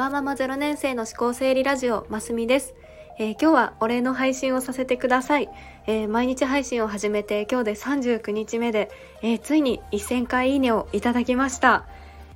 [0.00, 2.74] ワーママ0年生の思考整理ラジオ、ますみです。
[3.18, 5.50] えー、今日はお礼の配信をさせてください。
[5.86, 8.90] えー、毎日配信を始めて今日で39日目で、
[9.20, 11.86] えー、ついに1000回いいねをいただきました。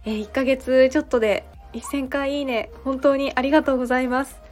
[0.04, 4.42] え1ヶ月ちょっとで1000回いいね、本当にありがとうございます。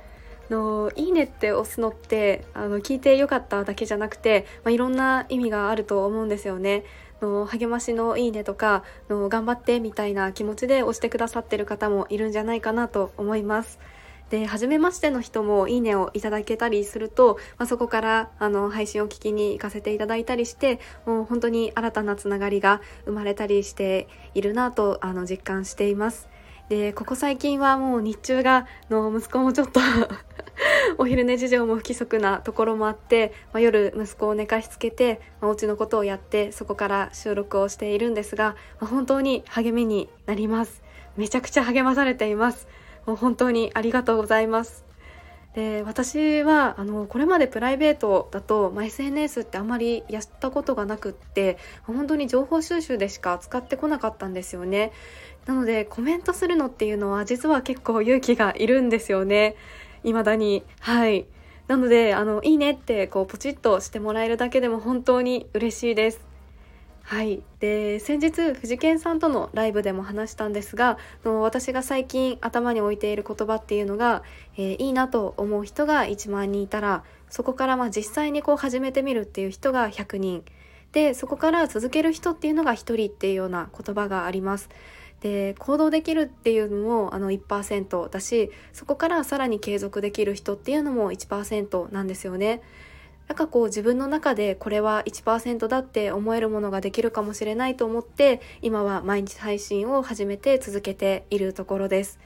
[0.49, 6.85] のいいねって押すのってあの聞いてよかっただけじゃなくて、まあ、いろんな意味があると思うんですよね。
[7.27, 13.79] の励ましのいいねとかの頑張ってみたいな気持ちで押してくださってる方もいるんじゃないかなと思います。
[14.31, 26.31] で、初めましての人もいいねをいただけたりすると、まあ、そこからあの配信を聞きに行かせていただいたりして、もう本当に新たなつながりが生まれたりしているなとあの実感しています。
[26.71, 29.81] で、ここ最近はもう日中がの息子もちょっと
[30.99, 40.83] お昼寝事情も不規則なところもあって、まあ、夜息子を寝かしつけて、まあ、お家のことをやってそこから収録をしているんですが、まあ、本当に励みになります。
[41.17, 42.67] めちゃくちゃ励まされています。
[43.07, 44.85] もう本当にありがとうございます。
[45.55, 54.93] で私はあのこれまでプライベートだと、まあ、SNS ってあまりやったことがなくって本当に情報収集でしか使ってこなかったんですよね。
[55.45, 59.57] なのでコメントするのっていうのは実は結構勇気がいるんですよね。
[60.03, 60.65] 未だに。
[60.81, 61.27] はい。
[61.69, 66.33] なのであのいいねってこうポチッとしてもらえるだけでも本当に嬉しいです。
[67.03, 67.43] はい。
[67.61, 74.23] で先日藤健さんとのライブでも話したんですがの私が最近頭に置いている言葉っていうのが、
[74.57, 80.45] えー、いいなと思う人が1万人いたらそこからまあ実際にこう始めてみるっていう人が100人。
[80.93, 84.69] でそこから続ける人っていうのが1人っていうような言葉があります。
[85.23, 92.61] で行動できるっていうのもあの1%だしそこからさらに継続できる人っていうのも1%なんですよね。
[93.29, 102.19] なんかこう自分の中でこれは1%だって思えるものができるかもしれないと思って今は毎日配信を始めて続けているところです。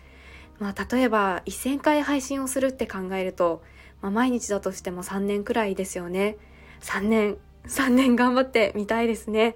[0.58, 3.62] まあ、例えば1000回配信をするって考えると、
[4.00, 6.38] まあ、毎日だとしても3年くらいですよね。
[6.81, 9.54] 3年、3年頑張ってみたいですね。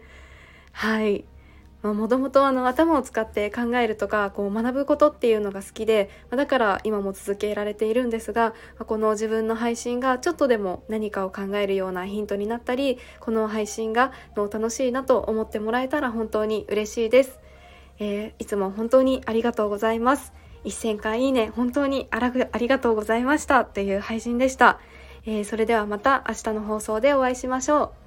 [0.72, 1.24] はい。
[1.82, 8.52] もともと頭を使って考えるとかこう学ぶことっていうのが好きでだから今も続けられているんですが
[8.86, 17.38] この自分の配信がちょっとでも何かを考えるようなヒントになったりこの配信がの楽しいなと思ってもらえたら本当に嬉しいです、
[17.98, 20.32] えー、いつも本当にありがとうございます。
[20.64, 22.18] 1000回いいね本当にあ
[22.58, 24.78] りがとうございましたっていう配信でした、
[25.24, 27.99] えー、それではまた明日の放送でお会いしましょう。